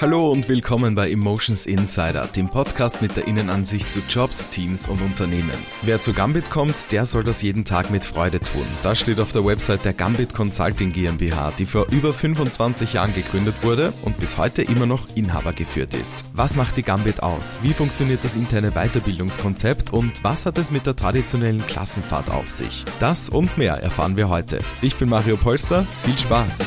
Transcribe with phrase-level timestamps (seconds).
[0.00, 5.02] Hallo und willkommen bei Emotions Insider, dem Podcast mit der Innenansicht zu Jobs, Teams und
[5.02, 5.50] Unternehmen.
[5.82, 8.64] Wer zu Gambit kommt, der soll das jeden Tag mit Freude tun.
[8.84, 13.56] Das steht auf der Website der Gambit Consulting GmbH, die vor über 25 Jahren gegründet
[13.62, 16.26] wurde und bis heute immer noch Inhaber geführt ist.
[16.32, 17.58] Was macht die Gambit aus?
[17.62, 22.84] Wie funktioniert das interne Weiterbildungskonzept und was hat es mit der traditionellen Klassenfahrt auf sich?
[23.00, 24.60] Das und mehr erfahren wir heute.
[24.80, 26.60] Ich bin Mario Polster, viel Spaß!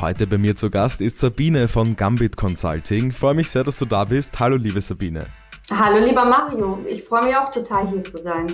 [0.00, 3.12] Heute bei mir zu Gast ist Sabine von Gambit Consulting.
[3.12, 4.40] Freue mich sehr, dass du da bist.
[4.40, 5.26] Hallo, liebe Sabine.
[5.72, 8.46] Hallo lieber Mario, ich freue mich auch total hier zu sein.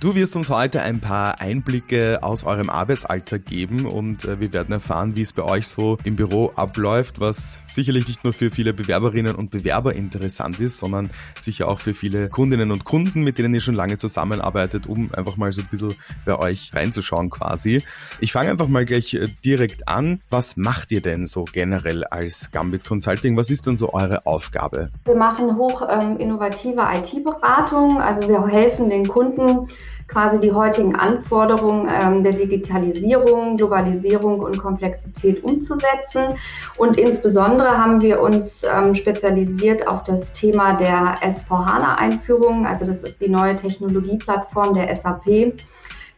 [0.00, 4.70] Du wirst uns heute ein paar Einblicke aus eurem Arbeitsalltag geben und äh, wir werden
[4.70, 8.72] erfahren, wie es bei euch so im Büro abläuft, was sicherlich nicht nur für viele
[8.72, 13.52] Bewerberinnen und Bewerber interessant ist, sondern sicher auch für viele Kundinnen und Kunden, mit denen
[13.52, 17.82] ihr schon lange zusammenarbeitet, um einfach mal so ein bisschen bei euch reinzuschauen quasi.
[18.20, 20.20] Ich fange einfach mal gleich äh, direkt an.
[20.30, 23.36] Was macht ihr denn so generell als Gambit Consulting?
[23.36, 24.92] Was ist denn so eure Aufgabe?
[25.06, 28.00] Wir machen hoch ähm, innovative IT-Beratung.
[28.00, 29.68] Also wir helfen den Kunden
[30.06, 36.34] quasi die heutigen Anforderungen ähm, der Digitalisierung, Globalisierung und Komplexität umzusetzen.
[36.78, 42.66] Und insbesondere haben wir uns ähm, spezialisiert auf das Thema der S4HANA-Einführung.
[42.66, 45.52] Also das ist die neue Technologieplattform der SAP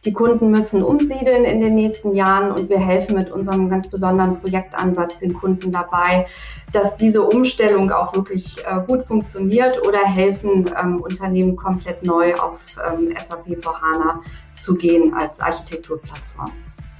[0.05, 4.39] die Kunden müssen umsiedeln in den nächsten Jahren und wir helfen mit unserem ganz besonderen
[4.39, 6.25] Projektansatz den Kunden dabei,
[6.71, 12.59] dass diese Umstellung auch wirklich äh, gut funktioniert oder helfen ähm, Unternehmen komplett neu auf
[12.89, 14.21] ähm, SAP HANA
[14.55, 16.51] zu gehen als Architekturplattform.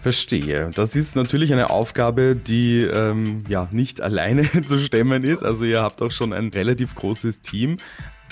[0.02, 0.72] Verstehe.
[0.74, 5.44] Das ist natürlich eine Aufgabe, die ähm, ja nicht alleine zu stemmen ist.
[5.44, 7.78] Also ihr habt auch schon ein relativ großes Team.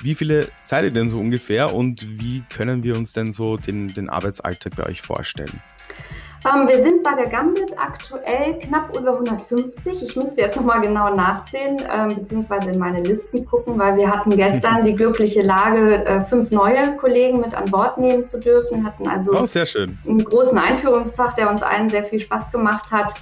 [0.01, 3.89] Wie viele seid ihr denn so ungefähr und wie können wir uns denn so den,
[3.89, 5.61] den Arbeitsalltag bei euch vorstellen?
[6.45, 10.03] Um, ähm, wir sind bei der Gambit aktuell knapp über 150.
[10.03, 14.29] Ich müsste jetzt nochmal genau nachzählen, ähm, beziehungsweise in meine Listen gucken, weil wir hatten
[14.37, 18.85] gestern die glückliche Lage, äh, fünf neue Kollegen mit an Bord nehmen zu dürfen.
[18.85, 19.45] Hatten also oh,
[20.07, 23.15] einen großen Einführungstag, der uns allen sehr viel Spaß gemacht hat.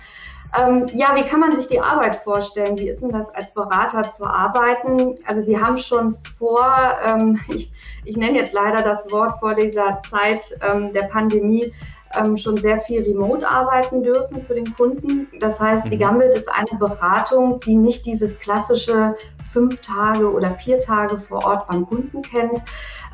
[0.56, 2.78] Ähm, ja, wie kann man sich die Arbeit vorstellen?
[2.78, 5.16] Wie ist denn das als Berater zu arbeiten?
[5.26, 7.72] Also wir haben schon vor, ähm, ich,
[8.06, 11.74] ich nenne jetzt leider das Wort vor dieser Zeit ähm, der Pandemie,
[12.16, 15.28] ähm, schon sehr viel remote arbeiten dürfen für den Kunden.
[15.40, 16.00] Das heißt, die mhm.
[16.00, 21.68] Gambit ist eine Beratung, die nicht dieses klassische fünf Tage oder vier Tage vor Ort
[21.68, 22.64] beim Kunden kennt.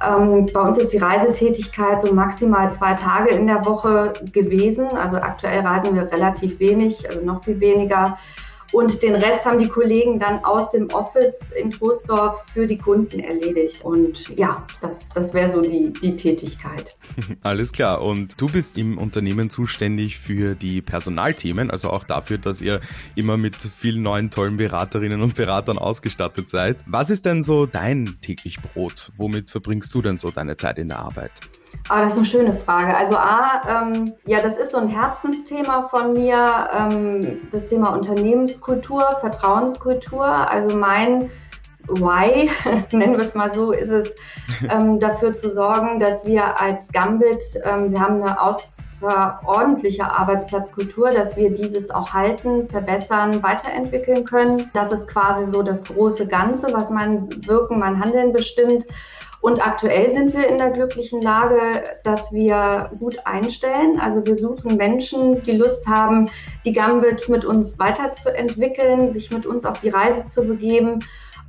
[0.06, 4.88] Ähm, bei uns ist die Reisetätigkeit so maximal zwei Tage in der Woche gewesen.
[4.88, 8.18] Also aktuell reisen wir relativ wenig, also noch viel weniger.
[8.74, 13.20] Und den Rest haben die Kollegen dann aus dem Office in Troisdorf für die Kunden
[13.20, 13.84] erledigt.
[13.84, 16.96] Und ja, das, das wäre so die, die Tätigkeit.
[17.44, 18.02] Alles klar.
[18.02, 22.82] Und du bist im Unternehmen zuständig für die Personalthemen, also auch dafür, dass ihr
[23.16, 26.78] immer mit vielen neuen tollen Beraterinnen und Beratern ausgestattet seid.
[26.88, 29.12] Was ist denn so dein täglich Brot?
[29.18, 31.32] Womit verbringst du denn so deine Zeit in der Arbeit?
[31.90, 32.96] Ah, das ist eine schöne Frage.
[32.96, 39.18] Also A, ähm, ja, das ist so ein Herzensthema von mir, ähm, das Thema Unternehmenskultur,
[39.20, 40.26] Vertrauenskultur.
[40.26, 41.30] Also mein
[41.88, 42.50] Why,
[42.92, 44.16] nennen wir es mal so, ist es,
[44.70, 51.36] ähm, dafür zu sorgen, dass wir als Gambit, ähm, wir haben eine außerordentliche Arbeitsplatzkultur, dass
[51.36, 54.70] wir dieses auch halten, verbessern, weiterentwickeln können.
[54.74, 58.86] Das ist quasi so das große Ganze, was mein Wirken, mein Handeln bestimmt.
[59.44, 64.00] Und aktuell sind wir in der glücklichen Lage, dass wir gut einstellen.
[64.00, 66.30] Also wir suchen Menschen, die Lust haben,
[66.64, 71.00] die Gambit mit uns weiterzuentwickeln, sich mit uns auf die Reise zu begeben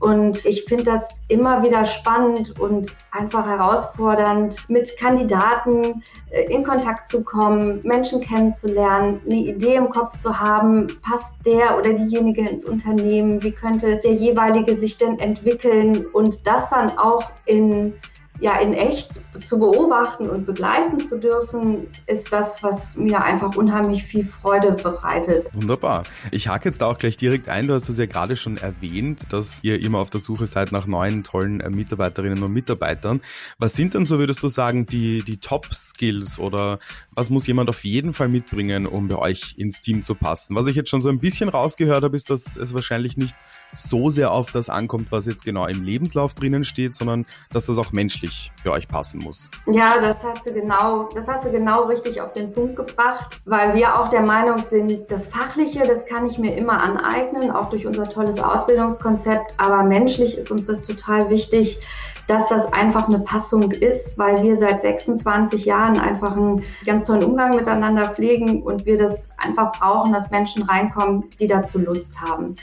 [0.04, 7.08] und ich finde das immer wieder spannend und einfach herausfordernd, mit Kandidaten äh, in Kontakt
[7.08, 12.66] zu kommen, Menschen kennenzulernen, eine Idee im Kopf zu haben, passt der oder diejenige ins
[12.66, 16.04] Unternehmen, wie könnte der jeweilige sich denn entwickeln?
[16.12, 17.94] Und das dann auch in
[18.40, 24.04] ja in echt zu beobachten und begleiten zu dürfen, ist das, was mir einfach unheimlich
[24.04, 25.48] viel Freude bereitet.
[25.52, 26.04] Wunderbar.
[26.30, 27.68] Ich hake jetzt da auch gleich direkt ein.
[27.68, 30.86] Du hast es ja gerade schon erwähnt, dass ihr immer auf der Suche seid nach
[30.86, 33.20] neuen, tollen äh, Mitarbeiterinnen und Mitarbeitern.
[33.58, 36.78] Was sind denn so, würdest du sagen, die, die Top-Skills oder
[37.14, 40.56] was muss jemand auf jeden Fall mitbringen, um bei euch ins Team zu passen?
[40.56, 43.34] Was ich jetzt schon so ein bisschen rausgehört habe, ist, dass es wahrscheinlich nicht
[43.76, 47.78] so sehr auf das ankommt, was jetzt genau im Lebenslauf drinnen steht, sondern dass das
[47.78, 49.50] auch menschlich für euch passen muss.
[49.66, 53.74] Ja, das hast du genau, das hast du genau richtig auf den Punkt gebracht, weil
[53.74, 57.86] wir auch der Meinung sind, das Fachliche, das kann ich mir immer aneignen, auch durch
[57.86, 61.78] unser tolles Ausbildungskonzept, aber menschlich ist uns das total wichtig,
[62.26, 67.24] dass das einfach eine Passung ist, weil wir seit 26 Jahren einfach einen ganz tollen
[67.24, 72.56] Umgang miteinander pflegen und wir das einfach brauchen, dass Menschen reinkommen, die dazu Lust haben.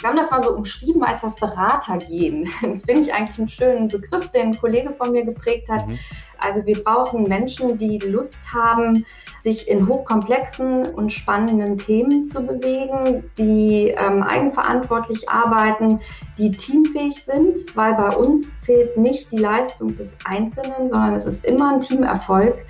[0.00, 2.48] Wir haben das mal so umschrieben als das Beratergehen.
[2.62, 5.86] Das finde ich eigentlich einen schönen Begriff, den ein Kollege von mir geprägt hat.
[5.86, 5.98] Mhm.
[6.38, 9.06] Also wir brauchen Menschen, die Lust haben,
[9.40, 16.00] sich in hochkomplexen und spannenden Themen zu bewegen, die ähm, eigenverantwortlich arbeiten,
[16.38, 21.44] die teamfähig sind, weil bei uns zählt nicht die Leistung des Einzelnen, sondern es ist
[21.44, 22.64] immer ein Teamerfolg.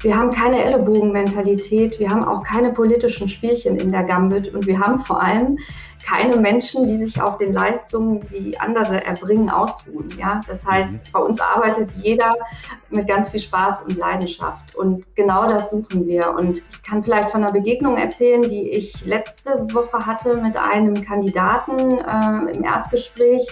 [0.00, 4.78] Wir haben keine Ellenbogenmentalität, wir haben auch keine politischen Spielchen in der Gambit und wir
[4.78, 5.58] haben vor allem
[6.06, 10.10] keine Menschen, die sich auf den Leistungen, die andere erbringen, ausruhen.
[10.16, 10.40] Ja?
[10.46, 10.98] Das heißt, mhm.
[11.12, 12.30] bei uns arbeitet jeder
[12.90, 14.74] mit ganz viel Spaß und Leidenschaft.
[14.74, 16.32] Und genau das suchen wir.
[16.34, 21.04] Und ich kann vielleicht von einer Begegnung erzählen, die ich letzte Woche hatte mit einem
[21.04, 23.46] Kandidaten äh, im Erstgespräch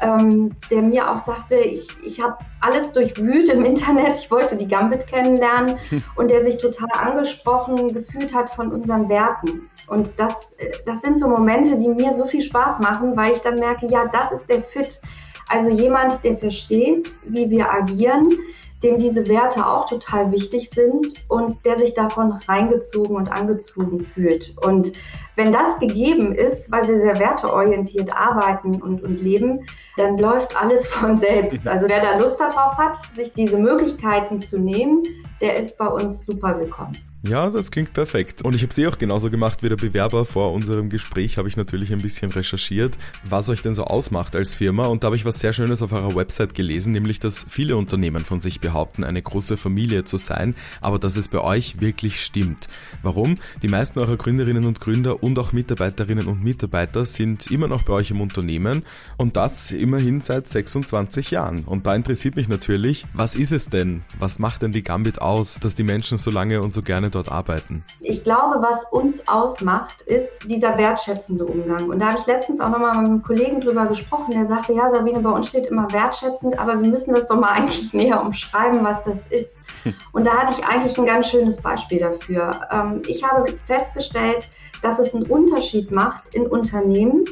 [0.00, 4.68] ähm, der mir auch sagte, ich, ich habe alles durchwühlt im Internet, ich wollte die
[4.68, 5.78] Gambit kennenlernen
[6.16, 9.68] und der sich total angesprochen gefühlt hat von unseren Werten.
[9.88, 13.56] Und das, das sind so Momente, die mir so viel Spaß machen, weil ich dann
[13.56, 15.00] merke, ja, das ist der Fit.
[15.48, 18.36] Also jemand, der versteht, wie wir agieren,
[18.86, 24.54] dem diese Werte auch total wichtig sind und der sich davon reingezogen und angezogen fühlt.
[24.64, 24.92] Und
[25.34, 29.66] wenn das gegeben ist, weil wir sehr werteorientiert arbeiten und, und leben,
[29.96, 31.66] dann läuft alles von selbst.
[31.66, 35.02] Also wer da Lust darauf hat, sich diese Möglichkeiten zu nehmen,
[35.40, 36.96] der ist bei uns super willkommen.
[37.28, 38.42] Ja, das klingt perfekt.
[38.42, 40.24] Und ich habe eh auch genauso gemacht wie der Bewerber.
[40.24, 44.54] Vor unserem Gespräch habe ich natürlich ein bisschen recherchiert, was euch denn so ausmacht als
[44.54, 44.86] Firma.
[44.86, 48.24] Und da habe ich was sehr Schönes auf eurer Website gelesen, nämlich, dass viele Unternehmen
[48.24, 52.68] von sich behaupten, eine große Familie zu sein, aber dass es bei euch wirklich stimmt.
[53.02, 53.36] Warum?
[53.60, 57.94] Die meisten eurer Gründerinnen und Gründer und auch Mitarbeiterinnen und Mitarbeiter sind immer noch bei
[57.94, 58.84] euch im Unternehmen
[59.16, 61.64] und das immerhin seit 26 Jahren.
[61.64, 64.04] Und da interessiert mich natürlich, was ist es denn?
[64.20, 65.25] Was macht denn die Gambit aus,
[65.60, 67.84] dass die Menschen so lange und so gerne dort arbeiten?
[68.00, 71.88] Ich glaube, was uns ausmacht, ist dieser wertschätzende Umgang.
[71.88, 74.88] Und da habe ich letztens auch nochmal mit einem Kollegen drüber gesprochen, der sagte, ja,
[74.88, 78.84] Sabine, bei uns steht immer wertschätzend, aber wir müssen das doch mal eigentlich näher umschreiben,
[78.84, 79.50] was das ist.
[80.12, 82.52] Und da hatte ich eigentlich ein ganz schönes Beispiel dafür.
[82.70, 84.48] Ähm, ich habe festgestellt,
[84.82, 87.24] dass es einen Unterschied macht in Unternehmen,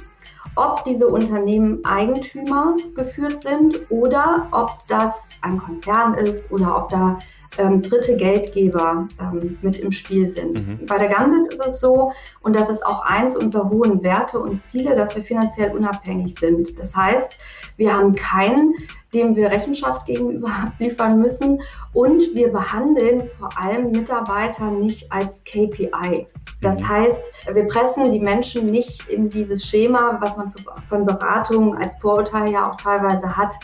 [0.56, 7.19] ob diese Unternehmen Eigentümer geführt sind oder ob das ein Konzern ist oder ob da
[7.58, 10.54] ähm, dritte Geldgeber ähm, mit im Spiel sind.
[10.54, 10.86] Mhm.
[10.86, 12.12] Bei der Gambit ist es so,
[12.42, 16.78] und das ist auch eins unserer hohen Werte und Ziele, dass wir finanziell unabhängig sind.
[16.78, 17.38] Das heißt,
[17.76, 18.74] wir haben keinen,
[19.14, 21.62] dem wir Rechenschaft gegenüber liefern müssen
[21.93, 26.26] und wir behandeln vor allem Mitarbeiter nicht als KPI.
[26.61, 26.88] Das mhm.
[26.88, 27.22] heißt,
[27.52, 30.52] wir pressen die Menschen nicht in dieses Schema, was man
[30.88, 33.55] von Beratungen als Vorurteil ja auch teilweise hat,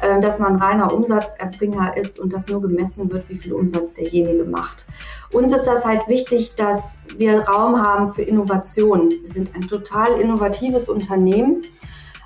[0.00, 4.44] äh, dass man reiner Umsatzerbringer ist und dass nur gemessen wird, wie viel Umsatz derjenige
[4.44, 4.86] macht.
[5.32, 9.10] Uns ist das halt wichtig, dass wir Raum haben für Innovation.
[9.10, 11.62] Wir sind ein total innovatives Unternehmen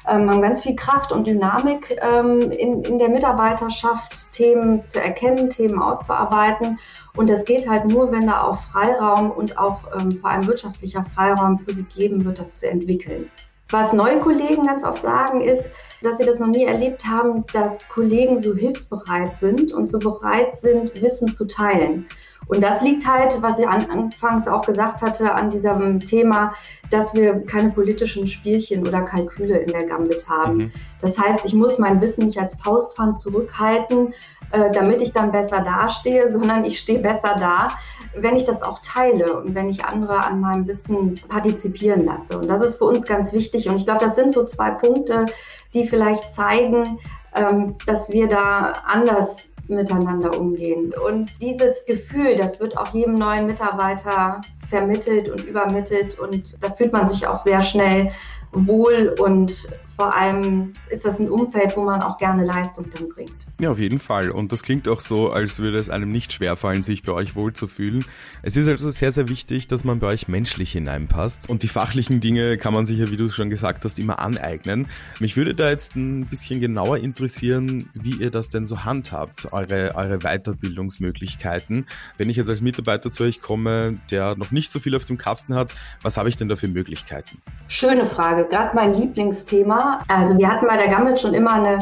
[0.09, 5.51] ähm, haben ganz viel Kraft und Dynamik ähm, in, in der Mitarbeiterschaft, Themen zu erkennen,
[5.51, 6.79] Themen auszuarbeiten.
[7.17, 11.05] Und das geht halt nur, wenn da auch Freiraum und auch ähm, vor allem wirtschaftlicher
[11.15, 13.31] Freiraum für gegeben wird, das zu entwickeln.
[13.71, 15.65] Was neue Kollegen ganz oft sagen, ist,
[16.03, 20.57] dass sie das noch nie erlebt haben, dass Kollegen so hilfsbereit sind und so bereit
[20.57, 22.07] sind, Wissen zu teilen.
[22.49, 26.55] Und das liegt halt, was ich anfangs auch gesagt hatte, an diesem Thema,
[26.91, 30.57] dass wir keine politischen Spielchen oder Kalküle in der Gambit haben.
[30.57, 30.73] Mhm.
[31.01, 34.15] Das heißt, ich muss mein Wissen nicht als Faustpfand zurückhalten,
[34.51, 37.69] äh, damit ich dann besser dastehe, sondern ich stehe besser da,
[38.17, 42.39] wenn ich das auch teile und wenn ich andere an meinem Wissen partizipieren lasse.
[42.39, 43.69] Und das ist für uns ganz wichtig.
[43.69, 45.27] Und ich glaube, das sind so zwei Punkte,
[45.75, 46.99] die vielleicht zeigen,
[47.35, 50.93] ähm, dass wir da anders miteinander umgehen.
[51.07, 56.93] Und dieses Gefühl, das wird auch jedem neuen Mitarbeiter vermittelt und übermittelt und da fühlt
[56.93, 58.13] man sich auch sehr schnell
[58.53, 63.49] wohl und vor allem ist das ein Umfeld, wo man auch gerne Leistung dann bringt.
[63.61, 64.31] Ja, auf jeden Fall.
[64.31, 68.05] Und das klingt auch so, als würde es einem nicht schwerfallen, sich bei euch wohlzufühlen.
[68.43, 71.51] Es ist also sehr, sehr wichtig, dass man bei euch menschlich hineinpasst.
[71.51, 74.87] Und die fachlichen Dinge kann man sich ja, wie du schon gesagt hast, immer aneignen.
[75.19, 79.97] Mich würde da jetzt ein bisschen genauer interessieren, wie ihr das denn so handhabt, eure,
[79.97, 81.87] eure Weiterbildungsmöglichkeiten.
[82.17, 85.19] Wenn ich jetzt als Mitarbeiter zu euch komme, der noch nicht so viel auf dem
[85.19, 87.43] Kasten hat, was habe ich denn da für Möglichkeiten?
[87.67, 90.05] Schöne Frage, gerade mein Lieblingsthema.
[90.09, 91.79] Also wir hatten bei der Gambit schon immer eine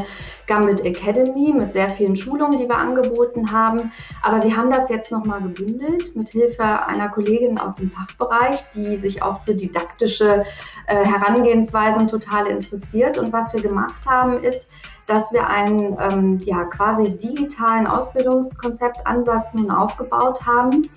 [0.47, 3.91] Gambit Academy mit sehr vielen Schulungen, die wir angeboten haben.
[4.23, 8.95] Aber wir haben das jetzt nochmal gebündelt mit Hilfe einer Kollegin aus dem Fachbereich, die
[8.95, 10.43] sich auch für didaktische
[10.87, 13.17] äh, Herangehensweisen total interessiert.
[13.17, 14.69] Und was wir gemacht haben, ist,
[15.05, 20.89] dass wir einen ähm, ja, quasi digitalen Ausbildungskonzeptansatz nun aufgebaut haben.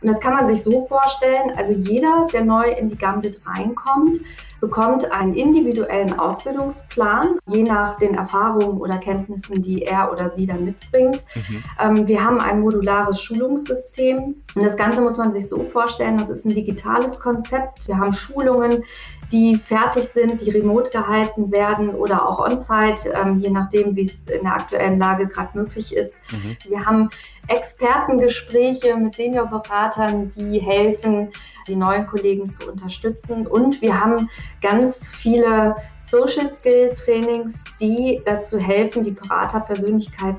[0.00, 4.20] Und das kann man sich so vorstellen, also jeder, der neu in die Gambit reinkommt,
[4.60, 10.64] bekommt einen individuellen Ausbildungsplan, je nach den Erfahrungen oder Kenntnissen, die er oder sie dann
[10.64, 11.22] mitbringt.
[11.34, 11.64] Mhm.
[11.80, 16.28] Ähm, wir haben ein modulares Schulungssystem und das Ganze muss man sich so vorstellen, das
[16.28, 17.86] ist ein digitales Konzept.
[17.86, 18.84] Wir haben Schulungen,
[19.30, 24.26] die fertig sind, die remote gehalten werden oder auch on-site, ähm, je nachdem, wie es
[24.26, 26.18] in der aktuellen Lage gerade möglich ist.
[26.32, 26.56] Mhm.
[26.68, 27.10] Wir haben
[27.48, 31.30] Expertengespräche mit Seniorberatern, die helfen,
[31.66, 33.46] die neuen Kollegen zu unterstützen.
[33.46, 34.28] Und wir haben
[34.62, 40.36] ganz viele Social Skill Trainings, die dazu helfen, die Beraterpersönlichkeit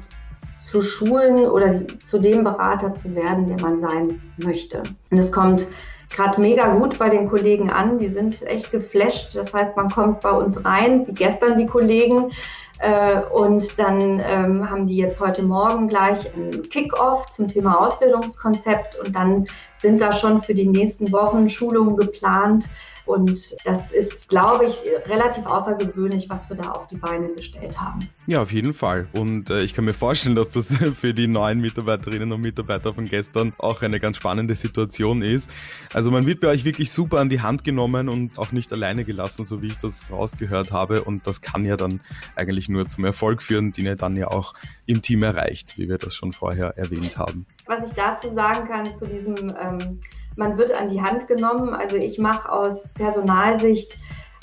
[0.57, 4.83] zu schulen oder zu dem Berater zu werden, der man sein möchte.
[5.09, 5.65] Und es kommt
[6.09, 7.97] gerade mega gut bei den Kollegen an.
[7.97, 9.35] Die sind echt geflasht.
[9.35, 12.31] Das heißt, man kommt bei uns rein, wie gestern die Kollegen,
[12.79, 18.95] äh, und dann ähm, haben die jetzt heute Morgen gleich ein Kick-off zum Thema Ausbildungskonzept
[18.95, 19.47] und dann
[19.81, 22.69] sind da schon für die nächsten Wochen Schulungen geplant.
[23.09, 28.07] Und das ist, glaube ich, relativ außergewöhnlich, was wir da auf die Beine gestellt haben.
[28.27, 29.07] Ja, auf jeden Fall.
[29.13, 33.05] Und äh, ich kann mir vorstellen, dass das für die neuen Mitarbeiterinnen und Mitarbeiter von
[33.05, 35.49] gestern auch eine ganz spannende Situation ist.
[35.91, 39.03] Also man wird bei euch wirklich super an die Hand genommen und auch nicht alleine
[39.05, 41.03] gelassen, so wie ich das rausgehört habe.
[41.03, 42.01] Und das kann ja dann
[42.35, 44.53] eigentlich nur zum Erfolg führen, den ihr dann ja auch
[44.85, 47.47] im Team erreicht, wie wir das schon vorher erwähnt haben.
[47.69, 49.99] Was ich dazu sagen kann zu diesem ähm,
[50.35, 51.75] man wird an die Hand genommen.
[51.75, 53.99] Also ich mache aus Personalsicht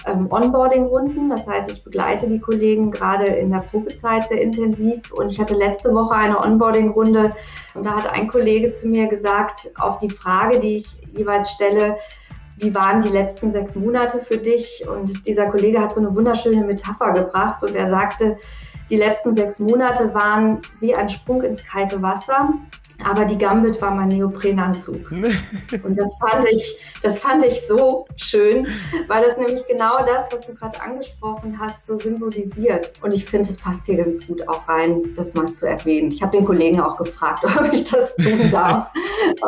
[0.06, 1.28] ähm, Onboarding-Runden.
[1.28, 5.10] Das heißt, ich begleite die Kollegen gerade in der Probezeit sehr intensiv.
[5.10, 7.34] Und ich hatte letzte Woche eine Onboarding-Runde
[7.74, 11.96] und da hat ein Kollege zu mir gesagt, auf die Frage, die ich jeweils stelle,
[12.58, 14.86] wie waren die letzten sechs Monate für dich?
[14.88, 18.36] Und dieser Kollege hat so eine wunderschöne Metapher gebracht und er sagte,
[18.88, 22.54] die letzten sechs Monate waren wie ein Sprung ins kalte Wasser.
[23.04, 25.10] Aber die Gambit war mein Neoprenanzug.
[25.82, 28.66] Und das fand ich, das fand ich so schön,
[29.08, 32.92] weil das nämlich genau das, was du gerade angesprochen hast, so symbolisiert.
[33.02, 36.10] Und ich finde, es passt hier ganz gut auch rein, das mal zu erwähnen.
[36.10, 38.90] Ich habe den Kollegen auch gefragt, ob ich das tun darf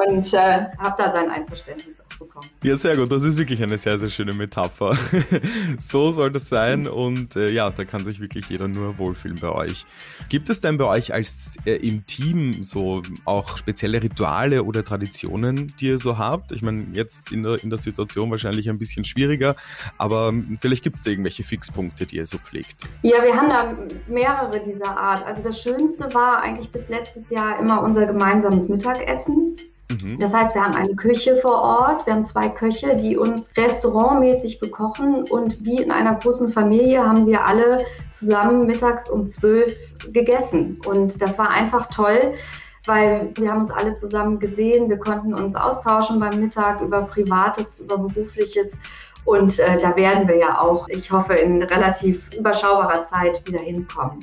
[0.06, 2.48] und äh, habe da sein Einverständnis auch bekommen.
[2.62, 3.10] Ja, sehr gut.
[3.10, 4.96] Das ist wirklich eine sehr, sehr schöne Metapher.
[5.78, 9.50] so soll das sein und äh, ja, da kann sich wirklich jeder nur wohlfühlen bei
[9.50, 9.86] euch.
[10.28, 14.84] Gibt es denn bei euch als äh, im Team so auch auch spezielle Rituale oder
[14.84, 16.52] Traditionen, die ihr so habt?
[16.52, 19.54] Ich meine, jetzt in der, in der Situation wahrscheinlich ein bisschen schwieriger,
[19.96, 22.84] aber vielleicht gibt es da irgendwelche Fixpunkte, die ihr so pflegt.
[23.02, 23.76] Ja, wir haben da
[24.08, 25.24] mehrere dieser Art.
[25.24, 29.56] Also das Schönste war eigentlich bis letztes Jahr immer unser gemeinsames Mittagessen.
[29.90, 30.18] Mhm.
[30.18, 34.60] Das heißt, wir haben eine Küche vor Ort, wir haben zwei Köche, die uns restaurantmäßig
[34.60, 37.78] bekochen und wie in einer großen Familie haben wir alle
[38.10, 39.74] zusammen mittags um zwölf
[40.12, 40.78] gegessen.
[40.84, 42.34] Und das war einfach toll,
[42.86, 47.78] weil wir haben uns alle zusammen gesehen, wir konnten uns austauschen beim Mittag über Privates,
[47.78, 48.72] über Berufliches.
[49.24, 54.20] Und äh, da werden wir ja auch, ich hoffe, in relativ überschaubarer Zeit wieder hinkommen.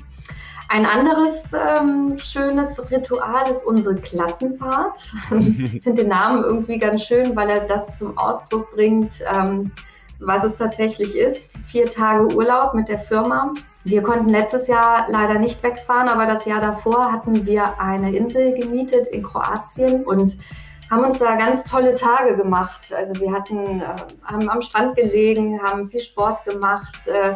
[0.67, 5.13] Ein anderes ähm, schönes Ritual ist unsere Klassenfahrt.
[5.39, 9.71] ich finde den Namen irgendwie ganz schön, weil er das zum Ausdruck bringt, ähm,
[10.19, 11.57] was es tatsächlich ist.
[11.67, 13.53] Vier Tage Urlaub mit der Firma.
[13.85, 18.55] Wir konnten letztes Jahr leider nicht wegfahren, aber das Jahr davor hatten wir eine Insel
[18.55, 20.37] gemietet in Kroatien und
[20.89, 22.91] haben uns da ganz tolle Tage gemacht.
[22.97, 27.35] Also wir hatten, äh, haben am Strand gelegen, haben viel Sport gemacht, äh,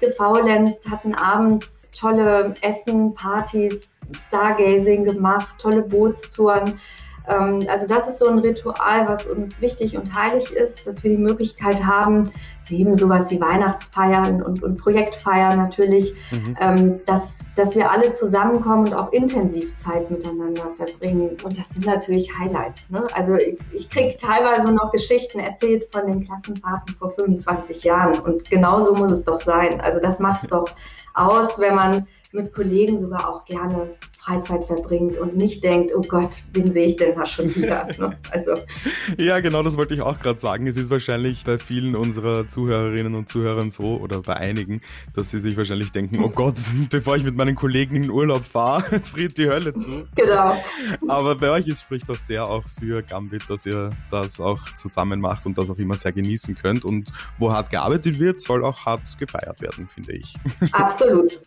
[0.00, 6.80] gefaulenzt, hatten abends tolle Essen, Partys, Stargazing gemacht, tolle Bootstouren.
[7.28, 11.10] Ähm, also das ist so ein Ritual, was uns wichtig und heilig ist, dass wir
[11.10, 12.32] die Möglichkeit haben,
[12.68, 16.56] neben sowas wie Weihnachtsfeiern und, und Projektfeiern natürlich, mhm.
[16.60, 21.36] ähm, dass, dass wir alle zusammenkommen und auch intensiv Zeit miteinander verbringen.
[21.42, 22.88] Und das sind natürlich Highlights.
[22.90, 23.06] Ne?
[23.14, 28.20] Also ich, ich kriege teilweise noch Geschichten erzählt von den Klassenfahrten vor 25 Jahren.
[28.20, 29.80] Und genau so muss es doch sein.
[29.80, 30.66] Also das macht es doch
[31.14, 36.42] aus, wenn man mit Kollegen sogar auch gerne Freizeit verbringt und nicht denkt, oh Gott,
[36.52, 37.88] wen sehe ich denn da schon wieder?
[37.98, 38.16] Ne?
[38.30, 38.54] Also.
[39.16, 40.66] Ja, genau, das wollte ich auch gerade sagen.
[40.66, 44.82] Es ist wahrscheinlich bei vielen unserer Zuhörerinnen und Zuhörern so oder bei einigen,
[45.14, 46.56] dass sie sich wahrscheinlich denken, oh Gott,
[46.90, 50.06] bevor ich mit meinen Kollegen in Urlaub fahre, friert die Hölle zu.
[50.14, 50.54] Genau.
[51.08, 55.20] Aber bei euch ist, spricht doch sehr auch für Gambit, dass ihr das auch zusammen
[55.20, 56.84] macht und das auch immer sehr genießen könnt.
[56.84, 60.34] Und wo hart gearbeitet wird, soll auch hart gefeiert werden, finde ich.
[60.72, 61.40] Absolut.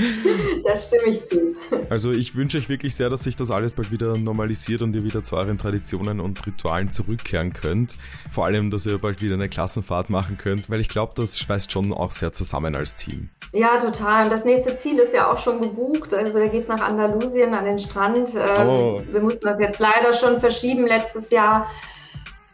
[0.64, 1.54] da stimme ich zu.
[1.88, 5.04] Also ich wünsche euch wirklich sehr, dass sich das alles bald wieder normalisiert und ihr
[5.04, 7.96] wieder zu euren Traditionen und Ritualen zurückkehren könnt.
[8.30, 11.72] Vor allem, dass ihr bald wieder eine Klassenfahrt machen könnt, weil ich glaube, das schweißt
[11.72, 13.28] schon auch sehr zusammen als Team.
[13.52, 14.24] Ja, total.
[14.24, 16.14] Und das nächste Ziel ist ja auch schon gebucht.
[16.14, 18.32] Also da geht es nach Andalusien an den Strand.
[18.34, 19.02] Ähm, oh.
[19.10, 21.66] Wir mussten das jetzt leider schon verschieben letztes Jahr.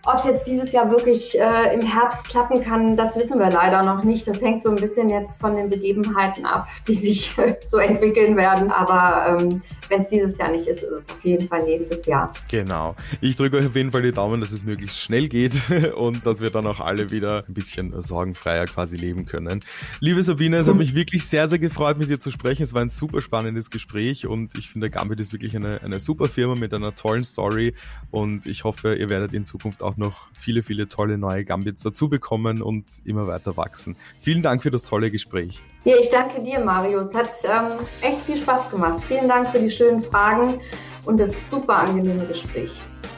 [0.09, 3.83] Ob es jetzt dieses Jahr wirklich äh, im Herbst klappen kann, das wissen wir leider
[3.83, 4.29] noch nicht.
[4.29, 8.71] Das hängt so ein bisschen jetzt von den Begebenheiten ab, die sich so entwickeln werden.
[8.71, 12.33] Aber ähm, wenn es dieses Jahr nicht ist, ist es auf jeden Fall nächstes Jahr.
[12.49, 12.95] Genau.
[13.21, 15.55] Ich drücke euch auf jeden Fall die Daumen, dass es möglichst schnell geht
[15.97, 19.65] und dass wir dann auch alle wieder ein bisschen sorgenfreier quasi leben können.
[19.99, 22.63] Liebe Sabine, es hat mich wirklich sehr, sehr gefreut, mit dir zu sprechen.
[22.63, 26.29] Es war ein super spannendes Gespräch und ich finde, Gambit ist wirklich eine, eine super
[26.29, 27.75] Firma mit einer tollen Story
[28.13, 32.09] und ich hoffe, ihr werdet in Zukunft auch noch viele, viele tolle neue Gambits dazu
[32.09, 33.97] bekommen und immer weiter wachsen.
[34.21, 35.63] Vielen Dank für das tolle Gespräch.
[35.85, 37.01] Ja, ich danke dir, Mario.
[37.01, 39.03] Es hat ähm, echt viel Spaß gemacht.
[39.07, 40.61] Vielen Dank für die schönen Fragen
[41.05, 42.73] und das super angenehme Gespräch.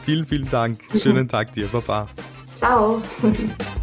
[0.05, 0.79] Vielen, vielen Dank.
[0.95, 1.67] Schönen Tag dir.
[1.67, 2.07] Baba.
[2.55, 3.01] Ciao.